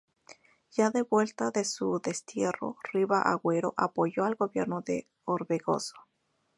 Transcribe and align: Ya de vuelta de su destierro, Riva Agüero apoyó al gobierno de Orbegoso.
Ya 0.71 0.89
de 0.89 1.03
vuelta 1.03 1.51
de 1.51 1.63
su 1.63 2.01
destierro, 2.03 2.75
Riva 2.91 3.21
Agüero 3.21 3.75
apoyó 3.77 4.25
al 4.25 4.33
gobierno 4.33 4.81
de 4.81 5.07
Orbegoso. 5.25 5.95